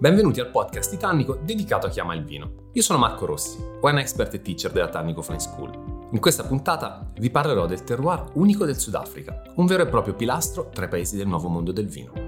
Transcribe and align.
Benvenuti 0.00 0.38
al 0.38 0.52
podcast 0.52 0.92
di 0.92 0.96
Tannico 0.96 1.40
dedicato 1.42 1.88
a 1.88 1.90
chi 1.90 1.98
ama 1.98 2.14
il 2.14 2.22
vino. 2.22 2.68
Io 2.74 2.82
sono 2.82 3.00
Marco 3.00 3.26
Rossi, 3.26 3.58
wine 3.80 4.00
expert 4.00 4.32
e 4.32 4.40
teacher 4.40 4.70
della 4.70 4.86
Tannico 4.86 5.22
Fine 5.22 5.40
School. 5.40 6.06
In 6.12 6.20
questa 6.20 6.44
puntata 6.44 7.04
vi 7.18 7.30
parlerò 7.30 7.66
del 7.66 7.82
terroir 7.82 8.26
unico 8.34 8.64
del 8.64 8.78
Sudafrica, 8.78 9.42
un 9.56 9.66
vero 9.66 9.82
e 9.82 9.88
proprio 9.88 10.14
pilastro 10.14 10.70
tra 10.72 10.84
i 10.84 10.88
paesi 10.88 11.16
del 11.16 11.26
nuovo 11.26 11.48
mondo 11.48 11.72
del 11.72 11.88
vino. 11.88 12.27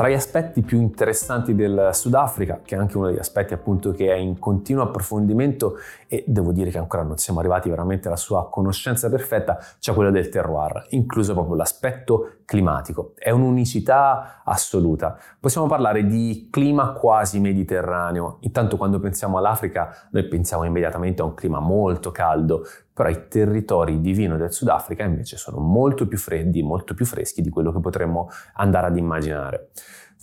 Tra 0.00 0.08
gli 0.08 0.14
aspetti 0.14 0.62
più 0.62 0.80
interessanti 0.80 1.54
del 1.54 1.90
Sudafrica, 1.92 2.60
che 2.64 2.74
è 2.74 2.78
anche 2.78 2.96
uno 2.96 3.08
degli 3.08 3.18
aspetti 3.18 3.52
appunto 3.52 3.92
che 3.92 4.10
è 4.10 4.14
in 4.14 4.38
continuo 4.38 4.82
approfondimento 4.82 5.74
e 6.08 6.24
devo 6.26 6.52
dire 6.52 6.70
che 6.70 6.78
ancora 6.78 7.02
non 7.02 7.18
siamo 7.18 7.40
arrivati 7.40 7.68
veramente 7.68 8.08
alla 8.08 8.16
sua 8.16 8.48
conoscenza 8.48 9.10
perfetta, 9.10 9.58
c'è 9.78 9.92
quello 9.92 10.10
del 10.10 10.30
terroir, 10.30 10.86
incluso 10.92 11.34
proprio 11.34 11.54
l'aspetto 11.54 12.36
climatico. 12.50 13.12
È 13.16 13.30
un'unicità 13.30 14.42
assoluta. 14.44 15.16
Possiamo 15.38 15.68
parlare 15.68 16.04
di 16.04 16.48
clima 16.50 16.90
quasi 16.94 17.38
mediterraneo. 17.38 18.38
Intanto 18.40 18.76
quando 18.76 18.98
pensiamo 18.98 19.38
all'Africa 19.38 20.08
noi 20.10 20.26
pensiamo 20.26 20.64
immediatamente 20.64 21.22
a 21.22 21.26
un 21.26 21.34
clima 21.34 21.60
molto 21.60 22.10
caldo, 22.10 22.64
però 22.92 23.08
i 23.08 23.28
territori 23.28 24.00
di 24.00 24.12
vino 24.12 24.36
del 24.36 24.52
Sudafrica 24.52 25.04
invece 25.04 25.36
sono 25.36 25.60
molto 25.60 26.08
più 26.08 26.18
freddi, 26.18 26.64
molto 26.64 26.94
più 26.94 27.06
freschi 27.06 27.40
di 27.40 27.50
quello 27.50 27.70
che 27.70 27.78
potremmo 27.78 28.28
andare 28.54 28.88
ad 28.88 28.96
immaginare. 28.96 29.68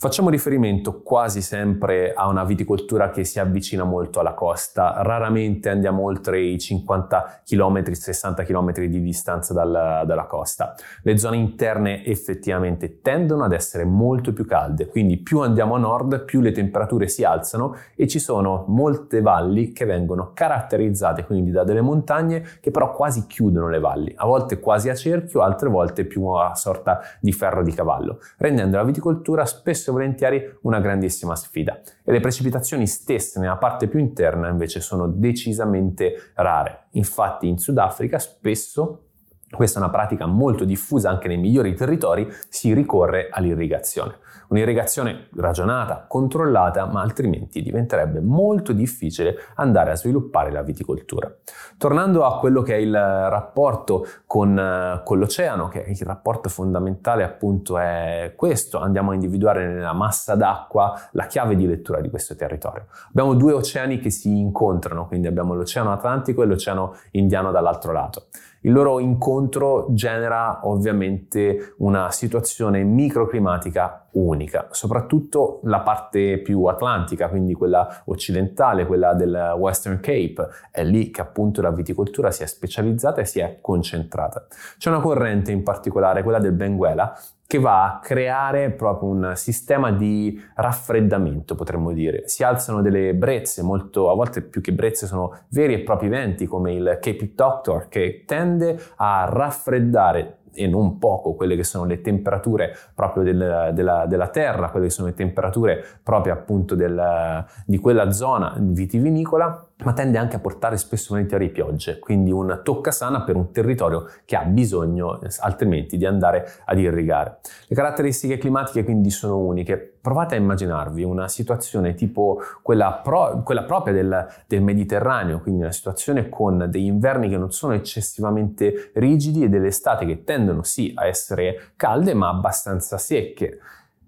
Facciamo 0.00 0.30
riferimento 0.30 1.02
quasi 1.02 1.42
sempre 1.42 2.12
a 2.12 2.28
una 2.28 2.44
viticoltura 2.44 3.10
che 3.10 3.24
si 3.24 3.40
avvicina 3.40 3.82
molto 3.82 4.20
alla 4.20 4.32
costa, 4.32 5.02
raramente 5.02 5.70
andiamo 5.70 6.04
oltre 6.04 6.40
i 6.40 6.56
50 6.56 7.42
km, 7.44 7.82
60 7.90 8.44
km 8.44 8.74
di 8.86 9.00
distanza 9.02 9.52
dal, 9.52 10.04
dalla 10.06 10.26
costa. 10.26 10.76
Le 11.02 11.18
zone 11.18 11.38
interne 11.38 12.04
effettivamente 12.04 13.00
tendono 13.00 13.42
ad 13.42 13.52
essere 13.52 13.84
molto 13.84 14.32
più 14.32 14.46
calde, 14.46 14.86
quindi 14.86 15.16
più 15.16 15.40
andiamo 15.40 15.74
a 15.74 15.78
nord 15.78 16.24
più 16.24 16.42
le 16.42 16.52
temperature 16.52 17.08
si 17.08 17.24
alzano 17.24 17.74
e 17.96 18.06
ci 18.06 18.20
sono 18.20 18.66
molte 18.68 19.20
valli 19.20 19.72
che 19.72 19.84
vengono 19.84 20.30
caratterizzate 20.32 21.24
quindi 21.24 21.50
da 21.50 21.64
delle 21.64 21.80
montagne 21.80 22.44
che 22.60 22.70
però 22.70 22.92
quasi 22.92 23.26
chiudono 23.26 23.68
le 23.68 23.80
valli, 23.80 24.14
a 24.16 24.26
volte 24.26 24.60
quasi 24.60 24.90
a 24.90 24.94
cerchio, 24.94 25.40
altre 25.40 25.68
volte 25.68 26.04
più 26.04 26.24
a 26.28 26.54
sorta 26.54 27.00
di 27.18 27.32
ferro 27.32 27.64
di 27.64 27.72
cavallo, 27.72 28.20
rendendo 28.36 28.76
la 28.76 28.84
viticoltura 28.84 29.44
spesso 29.44 29.86
spesso 29.88 29.90
e 29.90 29.92
volentieri 29.92 30.58
una 30.62 30.80
grandissima 30.80 31.34
sfida 31.34 31.80
e 32.04 32.12
le 32.12 32.20
precipitazioni 32.20 32.86
stesse 32.86 33.40
nella 33.40 33.56
parte 33.56 33.88
più 33.88 33.98
interna 33.98 34.48
invece 34.48 34.80
sono 34.80 35.06
decisamente 35.06 36.32
rare. 36.34 36.86
Infatti 36.92 37.48
in 37.48 37.58
Sudafrica 37.58 38.18
spesso 38.18 39.04
questa 39.50 39.78
è 39.78 39.82
una 39.82 39.90
pratica 39.90 40.26
molto 40.26 40.66
diffusa 40.66 41.08
anche 41.08 41.26
nei 41.26 41.38
migliori 41.38 41.74
territori, 41.74 42.28
si 42.50 42.74
ricorre 42.74 43.28
all'irrigazione. 43.30 44.18
Un'irrigazione 44.48 45.28
ragionata, 45.36 46.06
controllata, 46.08 46.86
ma 46.86 47.02
altrimenti 47.02 47.62
diventerebbe 47.62 48.20
molto 48.20 48.72
difficile 48.72 49.36
andare 49.56 49.90
a 49.90 49.96
sviluppare 49.96 50.50
la 50.50 50.62
viticoltura. 50.62 51.32
Tornando 51.76 52.24
a 52.24 52.38
quello 52.38 52.62
che 52.62 52.74
è 52.74 52.78
il 52.78 52.92
rapporto 52.94 54.06
con, 54.26 55.00
con 55.04 55.18
l'oceano, 55.18 55.68
che 55.68 55.84
il 55.88 56.00
rapporto 56.02 56.48
fondamentale 56.48 57.24
appunto 57.24 57.78
è 57.78 58.32
questo, 58.36 58.78
andiamo 58.78 59.10
a 59.10 59.14
individuare 59.14 59.66
nella 59.66 59.92
massa 59.92 60.34
d'acqua 60.34 61.08
la 61.12 61.26
chiave 61.26 61.56
di 61.56 61.66
lettura 61.66 62.00
di 62.00 62.10
questo 62.10 62.34
territorio. 62.34 62.86
Abbiamo 63.08 63.34
due 63.34 63.52
oceani 63.52 63.98
che 63.98 64.10
si 64.10 64.38
incontrano, 64.38 65.06
quindi 65.06 65.26
abbiamo 65.26 65.54
l'oceano 65.54 65.92
Atlantico 65.92 66.42
e 66.42 66.46
l'oceano 66.46 66.96
Indiano 67.12 67.50
dall'altro 67.50 67.92
lato. 67.92 68.26
Il 68.62 68.72
loro 68.72 68.98
incontro 68.98 69.86
genera 69.90 70.60
ovviamente 70.64 71.74
una 71.78 72.10
situazione 72.10 72.82
microclimatica 72.82 74.07
unica, 74.18 74.68
soprattutto 74.70 75.60
la 75.64 75.80
parte 75.80 76.38
più 76.38 76.64
atlantica, 76.64 77.28
quindi 77.28 77.54
quella 77.54 78.02
occidentale, 78.06 78.86
quella 78.86 79.14
del 79.14 79.54
Western 79.56 80.00
Cape, 80.00 80.48
è 80.70 80.82
lì 80.82 81.10
che 81.10 81.20
appunto 81.20 81.62
la 81.62 81.70
viticoltura 81.70 82.30
si 82.30 82.42
è 82.42 82.46
specializzata 82.46 83.20
e 83.20 83.24
si 83.24 83.40
è 83.40 83.58
concentrata. 83.60 84.46
C'è 84.76 84.90
una 84.90 85.00
corrente 85.00 85.52
in 85.52 85.62
particolare, 85.62 86.22
quella 86.22 86.38
del 86.40 86.52
Benguela, 86.52 87.16
che 87.46 87.58
va 87.58 87.84
a 87.84 87.98
creare 88.00 88.72
proprio 88.72 89.08
un 89.08 89.32
sistema 89.34 89.90
di 89.90 90.38
raffreddamento, 90.54 91.54
potremmo 91.54 91.92
dire. 91.92 92.28
Si 92.28 92.42
alzano 92.42 92.82
delle 92.82 93.14
brezze, 93.14 93.62
molto, 93.62 94.10
a 94.10 94.14
volte 94.14 94.42
più 94.42 94.60
che 94.60 94.72
brezze 94.72 95.06
sono 95.06 95.34
veri 95.48 95.72
e 95.72 95.80
propri 95.80 96.08
venti, 96.08 96.44
come 96.44 96.74
il 96.74 96.98
Cape 97.00 97.32
Doctor, 97.34 97.88
che 97.88 98.24
tende 98.26 98.78
a 98.96 99.26
raffreddare 99.30 100.40
e 100.58 100.66
non 100.66 100.98
poco 100.98 101.34
quelle 101.34 101.54
che 101.54 101.64
sono 101.64 101.84
le 101.84 102.00
temperature 102.00 102.74
proprio 102.94 103.22
del, 103.22 103.70
della, 103.72 104.06
della, 104.06 104.28
terra, 104.28 104.70
quelle 104.70 104.86
che 104.86 104.92
sono 104.92 105.06
le 105.08 105.14
temperature 105.14 105.84
proprio 106.02 106.32
appunto 106.32 106.74
del, 106.74 107.44
di 107.64 107.78
quella 107.78 108.10
zona 108.10 108.54
vitivinicola 108.58 109.67
ma 109.84 109.92
tende 109.92 110.18
anche 110.18 110.36
a 110.36 110.40
portare 110.40 110.76
spesso 110.76 111.08
volentieri 111.10 111.50
piogge, 111.50 111.98
quindi 112.00 112.32
un 112.32 112.60
toccasana 112.64 113.22
per 113.22 113.36
un 113.36 113.52
territorio 113.52 114.06
che 114.24 114.34
ha 114.34 114.44
bisogno 114.44 115.20
altrimenti 115.38 115.96
di 115.96 116.04
andare 116.04 116.50
ad 116.64 116.78
irrigare. 116.78 117.38
Le 117.68 117.76
caratteristiche 117.76 118.38
climatiche 118.38 118.82
quindi 118.82 119.10
sono 119.10 119.38
uniche. 119.38 119.98
Provate 120.00 120.34
a 120.34 120.38
immaginarvi 120.38 121.04
una 121.04 121.28
situazione 121.28 121.94
tipo 121.94 122.40
quella, 122.62 122.92
pro, 122.92 123.42
quella 123.44 123.64
propria 123.64 123.94
del, 123.94 124.26
del, 124.46 124.62
Mediterraneo, 124.62 125.40
quindi 125.40 125.62
una 125.62 125.72
situazione 125.72 126.28
con 126.28 126.66
degli 126.68 126.86
inverni 126.86 127.28
che 127.28 127.36
non 127.36 127.52
sono 127.52 127.74
eccessivamente 127.74 128.90
rigidi 128.94 129.44
e 129.44 129.48
delle 129.48 129.68
estati 129.68 130.06
che 130.06 130.24
tendono 130.24 130.62
sì 130.62 130.92
a 130.94 131.06
essere 131.06 131.72
calde 131.76 132.14
ma 132.14 132.28
abbastanza 132.28 132.98
secche. 132.98 133.58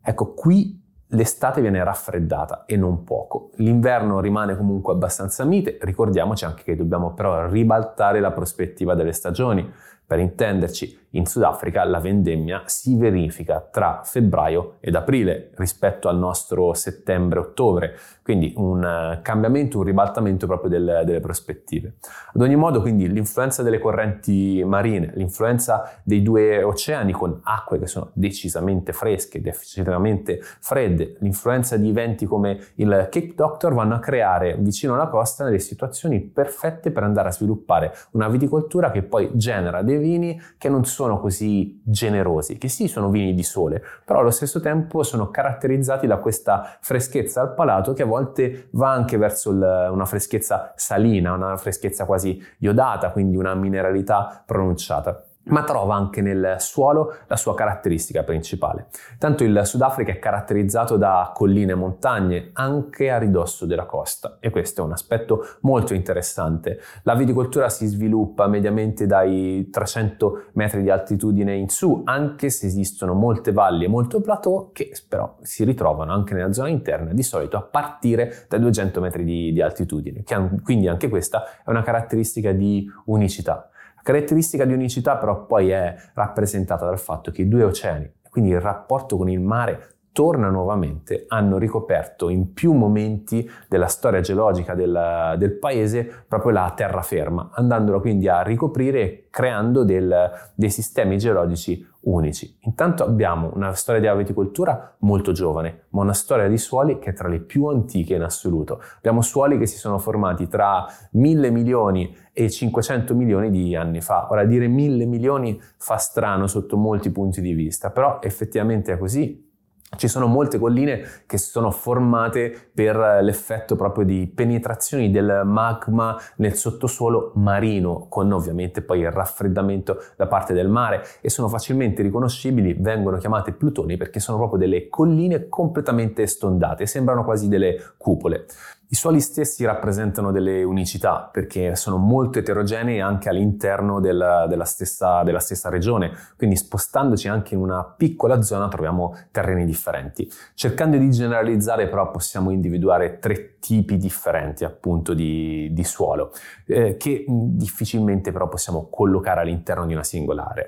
Ecco, 0.02 0.32
qui 0.32 0.80
l'estate 1.10 1.60
viene 1.60 1.82
raffreddata 1.82 2.64
e 2.66 2.76
non 2.76 3.04
poco. 3.04 3.50
L'inverno 3.56 4.20
rimane 4.20 4.56
comunque 4.56 4.92
abbastanza 4.92 5.44
mite, 5.44 5.78
ricordiamoci 5.80 6.44
anche 6.44 6.62
che 6.62 6.76
dobbiamo 6.76 7.12
però 7.12 7.48
ribaltare 7.48 8.20
la 8.20 8.30
prospettiva 8.30 8.94
delle 8.94 9.12
stagioni. 9.12 9.70
Per 10.10 10.18
intenderci, 10.18 11.00
in 11.10 11.24
Sudafrica 11.24 11.84
la 11.84 12.00
vendemmia 12.00 12.62
si 12.66 12.96
verifica 12.96 13.60
tra 13.60 14.00
febbraio 14.04 14.76
ed 14.80 14.96
aprile 14.96 15.50
rispetto 15.54 16.08
al 16.08 16.18
nostro 16.18 16.74
settembre-ottobre, 16.74 17.96
quindi 18.22 18.52
un 18.56 18.84
eh, 18.84 19.20
cambiamento, 19.22 19.78
un 19.78 19.84
ribaltamento 19.84 20.46
proprio 20.46 20.70
del, 20.70 21.02
delle 21.04 21.20
prospettive. 21.20 21.94
Ad 22.32 22.40
ogni 22.40 22.56
modo, 22.56 22.80
quindi 22.80 23.08
l'influenza 23.08 23.62
delle 23.62 23.78
correnti 23.78 24.62
marine, 24.64 25.12
l'influenza 25.14 26.00
dei 26.02 26.22
due 26.22 26.62
oceani 26.62 27.12
con 27.12 27.40
acque 27.44 27.78
che 27.78 27.86
sono 27.86 28.10
decisamente 28.12 28.92
fresche, 28.92 29.40
decisamente 29.40 30.40
fredde, 30.40 31.16
l'influenza 31.20 31.76
di 31.76 31.88
eventi 31.88 32.26
come 32.26 32.58
il 32.74 33.08
Cape 33.10 33.34
Doctor 33.36 33.74
vanno 33.74 33.94
a 33.94 34.00
creare 34.00 34.56
vicino 34.58 34.94
alla 34.94 35.06
costa 35.06 35.44
delle 35.44 35.60
situazioni 35.60 36.20
perfette 36.20 36.90
per 36.90 37.04
andare 37.04 37.28
a 37.28 37.32
sviluppare 37.32 37.92
una 38.12 38.28
viticoltura 38.28 38.90
che 38.90 39.02
poi 39.02 39.30
genera 39.34 39.82
dei 39.82 39.98
vini 40.00 40.40
che 40.58 40.68
non 40.68 40.84
sono 40.84 41.20
così 41.20 41.80
generosi, 41.84 42.58
che 42.58 42.68
sì 42.68 42.88
sono 42.88 43.10
vini 43.10 43.34
di 43.34 43.42
sole, 43.42 43.82
però 44.04 44.20
allo 44.20 44.30
stesso 44.30 44.60
tempo 44.60 45.02
sono 45.02 45.30
caratterizzati 45.30 46.06
da 46.06 46.18
questa 46.18 46.76
freschezza 46.80 47.40
al 47.42 47.54
palato 47.54 47.92
che 47.92 48.02
a 48.02 48.06
volte 48.06 48.68
va 48.72 48.90
anche 48.90 49.16
verso 49.16 49.50
il, 49.50 49.88
una 49.92 50.04
freschezza 50.04 50.72
salina, 50.74 51.32
una 51.32 51.56
freschezza 51.56 52.04
quasi 52.04 52.42
iodata, 52.58 53.12
quindi 53.12 53.36
una 53.36 53.54
mineralità 53.54 54.42
pronunciata 54.44 55.24
ma 55.44 55.64
trova 55.64 55.94
anche 55.94 56.20
nel 56.20 56.56
suolo 56.58 57.14
la 57.26 57.36
sua 57.36 57.54
caratteristica 57.54 58.22
principale. 58.22 58.86
Tanto 59.18 59.44
il 59.44 59.62
Sudafrica 59.64 60.12
è 60.12 60.18
caratterizzato 60.18 60.96
da 60.96 61.32
colline 61.34 61.72
e 61.72 61.76
montagne 61.76 62.50
anche 62.52 63.10
a 63.10 63.18
ridosso 63.18 63.66
della 63.66 63.86
costa 63.86 64.36
e 64.40 64.50
questo 64.50 64.82
è 64.82 64.84
un 64.84 64.92
aspetto 64.92 65.44
molto 65.62 65.94
interessante. 65.94 66.80
La 67.04 67.14
viticoltura 67.14 67.68
si 67.68 67.86
sviluppa 67.86 68.46
mediamente 68.46 69.06
dai 69.06 69.68
300 69.70 70.50
metri 70.52 70.82
di 70.82 70.90
altitudine 70.90 71.54
in 71.54 71.68
su, 71.68 72.02
anche 72.04 72.50
se 72.50 72.66
esistono 72.66 73.14
molte 73.14 73.52
valli 73.52 73.84
e 73.84 73.88
molto 73.88 74.20
plateau 74.20 74.70
che 74.72 74.92
però 75.08 75.36
si 75.42 75.64
ritrovano 75.64 76.12
anche 76.12 76.34
nella 76.34 76.52
zona 76.52 76.68
interna, 76.68 77.12
di 77.12 77.22
solito 77.22 77.56
a 77.56 77.62
partire 77.62 78.46
dai 78.48 78.60
200 78.60 79.00
metri 79.00 79.24
di, 79.24 79.52
di 79.52 79.62
altitudine, 79.62 80.22
quindi 80.62 80.88
anche 80.88 81.08
questa 81.08 81.44
è 81.64 81.70
una 81.70 81.82
caratteristica 81.82 82.52
di 82.52 82.86
unicità. 83.06 83.69
Caratteristica 84.10 84.64
di 84.64 84.72
unicità 84.72 85.18
però 85.18 85.46
poi 85.46 85.70
è 85.70 85.94
rappresentata 86.14 86.84
dal 86.84 86.98
fatto 86.98 87.30
che 87.30 87.42
i 87.42 87.48
due 87.48 87.62
oceani, 87.62 88.12
quindi 88.28 88.50
il 88.50 88.60
rapporto 88.60 89.16
con 89.16 89.30
il 89.30 89.38
mare 89.38 89.99
torna 90.12 90.48
nuovamente, 90.48 91.24
hanno 91.28 91.58
ricoperto 91.58 92.28
in 92.28 92.52
più 92.52 92.72
momenti 92.72 93.48
della 93.68 93.86
storia 93.86 94.20
geologica 94.20 94.74
del, 94.74 95.36
del 95.38 95.52
paese 95.58 96.24
proprio 96.26 96.52
la 96.52 96.72
terraferma, 96.74 97.50
andandola 97.54 98.00
quindi 98.00 98.28
a 98.28 98.42
ricoprire 98.42 99.26
creando 99.30 99.84
del, 99.84 100.30
dei 100.54 100.70
sistemi 100.70 101.16
geologici 101.16 101.86
unici. 102.02 102.56
Intanto 102.60 103.04
abbiamo 103.04 103.50
una 103.54 103.72
storia 103.74 104.00
di 104.00 104.18
viticoltura 104.18 104.96
molto 105.00 105.32
giovane, 105.32 105.86
ma 105.90 106.02
una 106.02 106.12
storia 106.12 106.48
di 106.48 106.58
suoli 106.58 106.98
che 106.98 107.10
è 107.10 107.12
tra 107.12 107.28
le 107.28 107.40
più 107.40 107.66
antiche 107.66 108.14
in 108.14 108.22
assoluto. 108.22 108.82
Abbiamo 108.96 109.22
suoli 109.22 109.58
che 109.58 109.66
si 109.66 109.76
sono 109.76 109.98
formati 109.98 110.48
tra 110.48 110.86
mille 111.12 111.50
milioni 111.50 112.16
e 112.32 112.50
500 112.50 113.14
milioni 113.14 113.50
di 113.50 113.76
anni 113.76 114.00
fa. 114.00 114.28
Ora 114.30 114.44
dire 114.44 114.66
mille 114.66 115.04
milioni 115.04 115.60
fa 115.76 115.96
strano 115.96 116.46
sotto 116.46 116.76
molti 116.76 117.10
punti 117.10 117.40
di 117.40 117.52
vista, 117.52 117.90
però 117.90 118.20
effettivamente 118.22 118.92
è 118.92 118.98
così 118.98 119.48
ci 119.96 120.08
sono 120.08 120.26
molte 120.26 120.58
colline 120.58 121.02
che 121.26 121.36
si 121.36 121.50
sono 121.50 121.70
formate 121.70 122.70
per 122.72 122.96
l'effetto 123.22 123.74
proprio 123.74 124.04
di 124.04 124.30
penetrazioni 124.32 125.10
del 125.10 125.42
magma 125.44 126.18
nel 126.36 126.54
sottosuolo 126.54 127.32
marino, 127.34 128.06
con 128.08 128.30
ovviamente 128.30 128.82
poi 128.82 129.00
il 129.00 129.10
raffreddamento 129.10 130.00
da 130.16 130.26
parte 130.26 130.54
del 130.54 130.68
mare 130.68 131.04
e 131.20 131.28
sono 131.28 131.48
facilmente 131.48 132.02
riconoscibili, 132.02 132.74
vengono 132.78 133.18
chiamate 133.18 133.52
plutoni 133.52 133.96
perché 133.96 134.20
sono 134.20 134.38
proprio 134.38 134.60
delle 134.60 134.88
colline 134.88 135.48
completamente 135.48 136.26
stondate, 136.26 136.86
sembrano 136.86 137.24
quasi 137.24 137.48
delle 137.48 137.94
cupole. 137.96 138.46
I 138.92 138.96
suoli 138.96 139.20
stessi 139.20 139.64
rappresentano 139.64 140.32
delle 140.32 140.64
unicità 140.64 141.28
perché 141.32 141.76
sono 141.76 141.96
molto 141.96 142.40
eterogenei 142.40 142.98
anche 142.98 143.28
all'interno 143.28 144.00
della, 144.00 144.48
della, 144.48 144.64
stessa, 144.64 145.22
della, 145.22 145.38
stessa, 145.38 145.68
regione, 145.68 146.10
quindi 146.36 146.56
spostandoci 146.56 147.28
anche 147.28 147.54
in 147.54 147.60
una 147.60 147.84
piccola 147.84 148.42
zona 148.42 148.66
troviamo 148.66 149.16
terreni 149.30 149.64
differenti. 149.64 150.28
Cercando 150.54 150.96
di 150.96 151.08
generalizzare 151.08 151.86
però 151.86 152.10
possiamo 152.10 152.50
individuare 152.50 153.20
tre 153.20 153.58
tipi 153.60 153.96
differenti 153.96 154.64
appunto 154.64 155.14
di, 155.14 155.68
di 155.72 155.84
suolo 155.84 156.32
eh, 156.66 156.96
che 156.96 157.24
difficilmente 157.28 158.32
però 158.32 158.48
possiamo 158.48 158.88
collocare 158.90 159.42
all'interno 159.42 159.86
di 159.86 159.92
una 159.92 160.02
singola 160.02 160.48
area. 160.48 160.66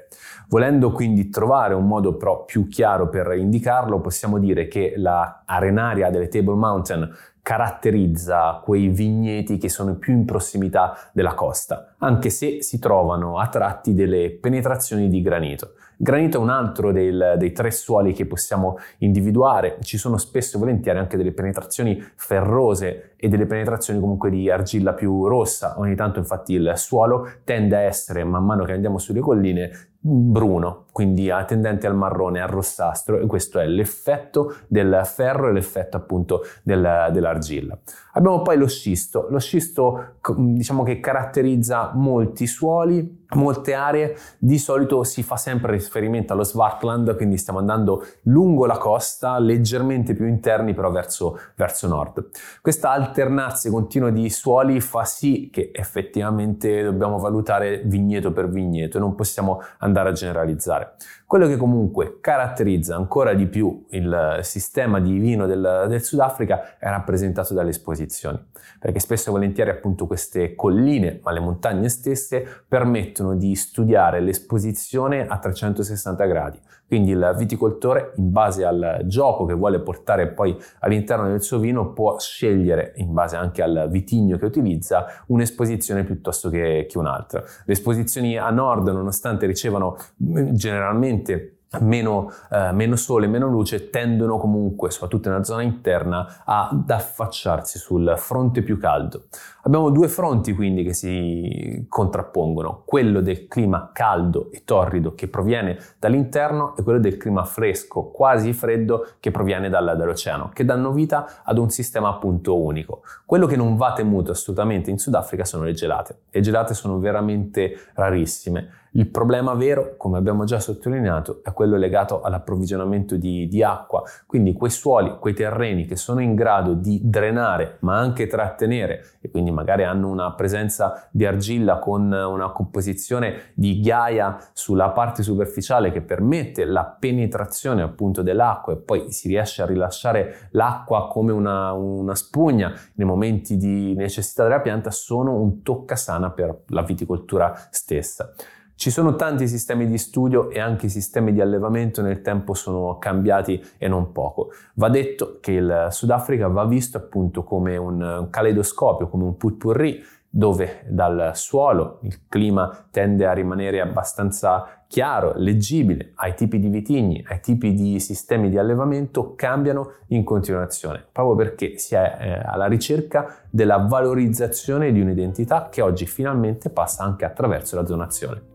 Volendo 0.49 0.93
quindi 0.93 1.29
trovare 1.29 1.75
un 1.75 1.89
modo 1.89 2.15
però 2.17 2.45
più 2.45 2.69
chiaro 2.69 3.09
per 3.09 3.33
indicarlo 3.33 4.01
possiamo 4.01 4.39
dire 4.39 4.69
che 4.69 4.93
la 4.97 5.43
arenaria 5.45 6.09
delle 6.11 6.29
Table 6.29 6.55
Mountain 6.55 7.11
caratterizza 7.43 8.61
quei 8.63 8.89
vigneti 8.89 9.59
che 9.59 9.69
sono 9.69 9.97
più 9.97 10.13
in 10.13 10.25
prossimità 10.25 10.97
della 11.13 11.35
costa, 11.35 11.95
anche 11.99 12.31
se 12.31 12.63
si 12.63 12.79
trovano 12.79 13.39
a 13.39 13.49
tratti 13.49 13.95
delle 13.95 14.31
penetrazioni 14.31 15.09
di 15.09 15.21
granito. 15.23 15.73
Granito 15.97 16.39
è 16.39 16.41
un 16.41 16.51
altro 16.51 16.93
del, 16.93 17.35
dei 17.39 17.53
tre 17.53 17.71
suoli 17.71 18.13
che 18.13 18.27
possiamo 18.27 18.79
individuare, 18.99 19.79
ci 19.83 19.99
sono 19.99 20.19
spesso 20.19 20.57
e 20.57 20.61
volentieri 20.61 20.99
anche 20.99 21.17
delle 21.17 21.33
penetrazioni 21.33 22.01
ferrose 22.17 23.12
e 23.25 23.29
delle 23.29 23.47
penetrazioni 23.47 24.01
comunque 24.01 24.31
di 24.31 24.51
argilla 24.51 24.95
più 24.95 25.29
rossa, 25.29 25.79
ogni 25.79 25.95
tanto 25.95 26.19
infatti 26.19 26.55
il 26.55 26.73
suolo 26.75 27.29
tende 27.45 27.77
a 27.77 27.81
essere, 27.83 28.25
man 28.25 28.45
mano 28.45 28.65
che 28.65 28.73
andiamo 28.73 28.99
sulle 28.99 29.21
colline, 29.21 29.71
bruno, 30.05 30.87
quindi 30.91 31.31
tendente 31.47 31.87
al 31.87 31.95
marrone, 31.95 32.41
al 32.41 32.49
rossastro 32.49 33.21
e 33.21 33.27
questo 33.27 33.61
è 33.61 33.67
l'effetto 33.67 34.57
del 34.67 35.03
ferro 35.05 35.49
e 35.49 35.53
l'effetto 35.53 35.97
appunto 35.97 36.41
del, 36.65 37.11
dell'argilla. 37.13 37.79
Abbiamo 38.15 38.43
poi 38.43 38.59
lo 38.59 38.67
scisto, 38.67 39.29
lo 39.31 39.39
scisto 39.39 40.17
diciamo 40.37 40.83
che 40.83 40.99
caratterizza 40.99 41.93
molti 41.95 42.49
suoli, 42.49 43.21
molte 43.35 43.75
aree, 43.75 44.17
di 44.39 44.59
solito 44.59 45.05
si 45.05 45.23
fa 45.23 45.37
sempre 45.37 45.73
riferimento 45.73 46.33
allo 46.33 46.45
Swartland, 46.45 47.15
quindi 47.17 47.39
stiamo 47.39 47.61
andando 47.61 48.05
lungo 48.25 48.67
la 48.67 48.77
costa, 48.77 49.39
leggermente 49.39 50.15
più 50.15 50.27
interni 50.27 50.75
però 50.75 50.91
verso, 50.91 51.39
verso 51.55 51.87
nord. 51.87 52.29
Questa 52.61 52.91
alternanza 53.13 53.71
continua 53.71 54.11
di 54.11 54.29
suoli 54.31 54.81
fa 54.81 55.05
sì 55.05 55.51
che 55.53 55.71
effettivamente 55.73 56.83
dobbiamo 56.83 57.19
valutare 57.19 57.83
vigneto 57.85 58.33
per 58.33 58.49
vigneto 58.49 58.97
e 58.97 59.01
non 59.01 59.15
possiamo 59.15 59.61
andare 59.79 60.09
a 60.09 60.13
generalizzare. 60.13 60.95
Quello 61.27 61.47
che 61.47 61.57
comunque 61.57 62.19
caratterizza 62.21 62.97
ancora 62.97 63.33
di 63.33 63.47
più 63.47 63.87
il 63.91 64.41
sistema 64.43 65.01
di 65.01 65.19
vino 65.19 65.47
del, 65.47 65.87
del 65.89 66.03
Sudafrica 66.03 66.77
è 66.79 66.89
rappresentato 66.89 67.55
dalle 67.55 67.71
esposizioni, 67.71 68.39
perché 68.79 68.99
spesso 68.99 69.31
e 69.31 69.33
volentieri 69.33 69.71
appunto 69.71 70.07
queste 70.07 70.55
colline, 70.55 71.21
ma 71.23 71.33
le 71.33 71.41
montagne 71.41 71.89
stesse, 71.89 72.47
permettono 72.69 73.35
di 73.35 73.55
studiare 73.55 74.21
l'esposizione 74.21 75.27
a 75.27 75.39
360 75.39 76.25
gradi. 76.27 76.61
Quindi 76.87 77.13
il 77.13 77.35
viticoltore, 77.39 78.13
in 78.17 78.31
base 78.31 78.67
al 78.67 79.01
gioco 79.07 79.47
che 79.47 79.55
vuole 79.55 79.81
portare 79.81 80.29
poi 80.29 80.55
all'interno 80.81 81.29
del 81.29 81.41
suo 81.41 81.59
vino, 81.59 81.95
può 81.95 82.19
scegliere, 82.19 82.93
in 83.03 83.13
base 83.13 83.37
anche 83.37 83.63
al 83.63 83.89
vitigno 83.91 84.39
che 84.39 84.45
utilizza, 84.45 85.07
un'esposizione 85.27 86.05
piuttosto 86.05 86.49
che, 86.49 86.87
che 86.89 86.99
un'altra. 86.99 87.43
Le 87.65 87.73
esposizioni 87.73 88.37
a 88.37 88.51
nord, 88.51 88.89
nonostante 88.89 89.47
ricevano 89.47 89.97
generalmente 90.17 91.57
Meno, 91.81 92.31
eh, 92.51 92.71
meno, 92.73 92.97
sole, 92.97 93.27
meno 93.27 93.49
luce, 93.49 93.89
tendono 93.89 94.37
comunque, 94.37 94.91
soprattutto 94.91 95.31
nella 95.31 95.43
zona 95.43 95.63
interna, 95.63 96.43
ad 96.45 96.91
affacciarsi 96.91 97.79
sul 97.79 98.15
fronte 98.17 98.63
più 98.63 98.79
caldo. 98.79 99.25
Abbiamo 99.63 99.91
due 99.91 100.09
fronti 100.09 100.53
quindi 100.55 100.83
che 100.83 100.93
si 100.93 101.87
contrappongono, 101.89 102.83
quello 102.85 103.21
del 103.21 103.47
clima 103.49 103.91
caldo 103.93 104.51
e 104.51 104.65
torrido 104.65 105.15
che 105.15 105.29
proviene 105.29 105.79
dall'interno 105.99 106.77
e 106.77 106.83
quello 106.83 106.99
del 106.99 107.17
clima 107.17 107.45
fresco, 107.45 108.11
quasi 108.11 108.53
freddo, 108.53 109.07
che 109.19 109.31
proviene 109.31 109.69
dal, 109.69 109.95
dall'oceano, 109.97 110.51
che 110.53 110.65
danno 110.65 110.93
vita 110.93 111.43
ad 111.43 111.59
un 111.59 111.71
sistema 111.71 112.09
appunto 112.09 112.61
unico. 112.61 113.03
Quello 113.25 113.47
che 113.47 113.57
non 113.57 113.77
va 113.77 113.93
temuto 113.93 114.33
assolutamente 114.33 114.91
in 114.91 114.99
Sudafrica 114.99 115.45
sono 115.45 115.65
le 115.65 115.73
gelate. 115.73 116.19
Le 116.31 116.41
gelate 116.41 116.75
sono 116.75 116.99
veramente 116.99 117.89
rarissime 117.95 118.81
il 118.95 119.09
problema 119.09 119.55
vero, 119.55 119.95
come 119.97 120.19
abbiamo 120.19 120.45
già 120.45 120.61
sottolineato, 120.61 121.41
è 121.43 121.53
quello 121.53 121.77
legato 121.77 122.21
all'approvvigionamento 122.21 123.17
di, 123.17 123.49
di, 123.49 123.63
acqua, 123.63 124.03
quindi 124.27 124.53
quei 124.53 124.71
suoli, 124.71 125.17
quei 125.19 125.33
terreni 125.33 125.87
che 125.87 125.97
sono 125.97 126.21
in 126.21 126.35
grado 126.35 126.75
di 126.75 127.01
drenare 127.03 127.79
ma 127.81 127.97
anche 127.97 128.27
trattenere 128.27 129.05
e 129.21 129.31
quindi 129.31 129.51
magari 129.51 129.85
hanno 129.85 130.11
una 130.11 130.35
presenza 130.35 131.09
di 131.11 131.25
argilla 131.25 131.79
con 131.79 132.13
una 132.13 132.51
composizione 132.51 133.53
di 133.55 133.81
ghiaia 133.81 134.51
sulla 134.53 134.91
parte 134.91 135.23
superficiale 135.23 135.91
che 135.91 136.03
permette 136.03 136.65
la 136.67 136.85
penetrazione 136.85 137.81
appunto 137.81 138.23
dell'acqua 138.23 138.75
e 138.75 138.77
poi 138.77 139.11
si 139.11 139.29
riesce 139.29 139.63
a 139.63 139.67
rilasciare 139.67 140.49
l'acqua 140.51 141.09
come 141.09 141.33
una, 141.33 141.73
una 141.73 142.15
spugna 142.15 142.73
nei 142.95 143.07
momenti 143.07 143.57
di 143.57 143.95
necessità 143.95 144.43
della 144.43 144.61
pianta, 144.61 144.91
sono 144.91 145.41
un 145.41 145.63
toccasana 145.63 146.31
per 146.31 146.65
la 146.67 146.83
viticoltura 146.83 147.55
stessa. 147.71 148.35
Ci 148.83 148.91
sono 148.91 149.15
tanti 149.15 149.47
sistemi 149.47 149.87
di 149.87 149.97
studio 149.97 150.51
e 150.51 150.59
anche 150.59 150.87
i 150.87 150.89
sistemi 150.89 151.33
di 151.33 151.41
allevamento 151.41 152.03
nel 152.03 152.21
tempo 152.21 152.53
sono 152.53 152.99
cambiati 152.99 153.65
e 153.79 153.87
non 153.87 154.11
poco. 154.11 154.49
Va 154.75 154.89
detto 154.89 155.39
che 155.41 155.53
il 155.53 155.87
Sudafrica 155.91 156.49
va 156.49 156.65
visto 156.65 156.97
appunto 156.97 157.45
come 157.45 157.77
un 157.77 158.27
caleidoscopio, 158.29 159.09
come 159.09 159.23
un 159.23 159.37
putpurri 159.37 160.03
dove 160.29 160.83
dal 160.89 161.31
suolo 161.35 162.01
il 162.03 162.27
clima 162.29 162.87
tende 162.91 163.25
a 163.25 163.33
rimanere 163.33 163.81
abbastanza 163.81 164.83
chiaro, 164.89 165.35
leggibile, 165.37 166.11
ai 166.17 166.35
tipi 166.35 166.59
di 166.59 166.69
vitigni, 166.69 167.25
ai 167.29 167.39
tipi 167.39 167.75
di 167.75 168.01
sistemi 168.01 168.51
di 168.51 168.59
allevamento 168.59 169.37
cambiano 169.37 169.93
in 170.09 170.25
continuazione, 170.25 171.07
proprio 171.13 171.37
perché 171.37 171.79
si 171.79 171.95
è 171.95 172.17
eh, 172.19 172.43
alla 172.45 172.67
ricerca 172.67 173.43
della 173.49 173.77
valorizzazione 173.77 174.91
di 174.91 175.01
un'identità 175.01 175.69
che 175.71 175.83
oggi 175.83 176.05
finalmente 176.05 176.69
passa 176.69 177.05
anche 177.05 177.25
attraverso 177.25 177.77
la 177.77 177.87
zonazione. 177.87 178.52